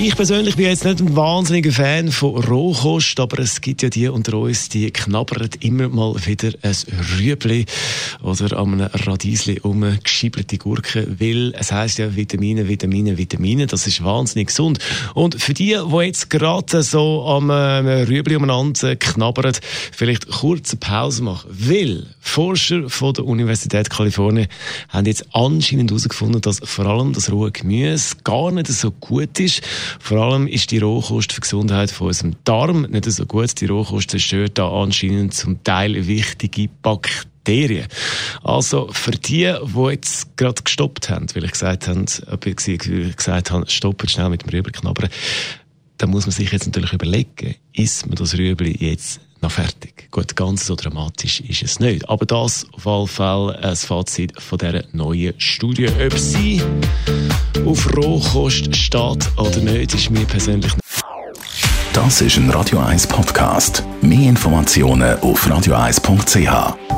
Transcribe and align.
Ich 0.00 0.14
persönlich 0.14 0.54
bin 0.54 0.66
jetzt 0.66 0.84
nicht 0.84 1.00
ein 1.00 1.16
wahnsinniger 1.16 1.72
Fan 1.72 2.12
von 2.12 2.36
Rohkost, 2.44 3.18
aber 3.18 3.40
es 3.40 3.60
gibt 3.60 3.82
ja 3.82 3.88
die 3.88 4.06
unter 4.06 4.38
uns, 4.38 4.68
die 4.68 4.92
knabbern 4.92 5.50
immer 5.58 5.88
mal 5.88 6.14
wieder 6.24 6.52
ein 6.62 6.76
Rüebli 7.18 7.66
oder 8.22 8.56
an 8.56 8.74
einem 8.74 8.90
Radiesli 8.92 9.58
umgeschiebelte 9.58 10.56
Gurke, 10.56 11.16
weil 11.18 11.52
es 11.58 11.72
heisst 11.72 11.98
ja 11.98 12.14
Vitamine, 12.14 12.68
Vitamine, 12.68 13.18
Vitamine, 13.18 13.66
das 13.66 13.88
ist 13.88 14.04
wahnsinnig 14.04 14.48
gesund. 14.48 14.78
Und 15.14 15.42
für 15.42 15.52
die, 15.52 15.76
die 15.76 15.96
jetzt 16.04 16.30
gerade 16.30 16.84
so 16.84 17.26
am 17.26 17.50
äh, 17.50 18.04
Rüebli 18.04 18.36
umeinander 18.36 18.94
knabbern, 18.94 19.56
vielleicht 19.90 20.28
kurz 20.28 20.70
eine 20.70 20.78
Pause 20.78 21.24
machen, 21.24 21.50
weil 21.50 22.06
Forscher 22.28 22.88
von 22.88 23.14
der 23.14 23.24
Universität 23.24 23.90
Kalifornien 23.90 24.46
haben 24.88 25.06
jetzt 25.06 25.26
anscheinend 25.32 25.90
herausgefunden, 25.90 26.40
dass 26.40 26.60
vor 26.62 26.86
allem 26.86 27.12
das 27.12 27.30
rohe 27.30 27.50
Gemüse 27.50 28.16
gar 28.24 28.50
nicht 28.50 28.68
so 28.68 28.90
gut 28.90 29.38
ist 29.40 29.62
vor 29.98 30.18
allem 30.18 30.46
ist 30.46 30.70
die 30.70 30.78
Rohkost 30.78 31.32
für 31.32 31.40
die 31.40 31.42
Gesundheit 31.42 31.90
von 31.90 32.08
unserem 32.08 32.36
Darm 32.44 32.82
nicht 32.82 33.04
so 33.10 33.26
gut. 33.26 33.60
Die 33.60 33.66
Rohkost 33.66 34.10
zerstört 34.10 34.58
da 34.58 34.70
anscheinend 34.70 35.34
zum 35.34 35.62
Teil 35.64 36.06
wichtige 36.06 36.68
Bakterien. 36.82 37.86
Also 38.42 38.88
für 38.92 39.12
die, 39.12 39.54
die 39.62 39.90
jetzt 39.90 40.36
gerade 40.36 40.62
gestoppt 40.62 41.10
haben, 41.10 41.26
weil 41.34 41.44
ich 41.44 41.52
gesagt 41.52 41.88
habe, 41.88 42.04
ich 42.06 43.16
gesagt 43.16 43.50
habe, 43.50 43.68
stoppen 43.68 44.08
schnell 44.08 44.30
mit 44.30 44.42
dem 44.42 44.50
Rüberknabbern, 44.50 45.10
dann 45.98 46.10
muss 46.10 46.26
man 46.26 46.32
sich 46.32 46.52
jetzt 46.52 46.66
natürlich 46.66 46.92
überlegen, 46.92 47.56
ist 47.72 48.06
man 48.06 48.16
das 48.16 48.34
Rüebli 48.38 48.76
jetzt 48.78 49.20
noch 49.42 49.52
fertig? 49.52 50.08
Gut, 50.10 50.36
ganz 50.36 50.66
so 50.66 50.74
dramatisch 50.74 51.40
ist 51.40 51.62
es 51.62 51.80
nicht. 51.80 52.08
Aber 52.08 52.26
das 52.26 52.66
auf 52.72 52.86
alle 52.86 53.06
Fälle 53.06 53.58
ein 53.62 53.76
Fazit 53.76 54.40
von 54.40 54.58
dieser 54.58 54.84
neuen 54.92 55.38
Studie. 55.38 55.88
Ob 55.88 56.18
sie 56.18 56.62
auf 57.64 57.96
Rohkost 57.96 58.74
steht 58.74 59.28
oder 59.36 59.58
nicht, 59.58 59.94
ist 59.94 60.10
mir 60.10 60.24
persönlich 60.24 60.72
nicht. 60.72 60.84
Das 61.92 62.20
ist 62.20 62.36
ein 62.36 62.50
Radio 62.50 62.78
1 62.78 63.06
Podcast. 63.08 63.82
Mehr 64.02 64.28
Informationen 64.28 65.18
auf 65.20 65.46
radio1.ch. 65.46 66.97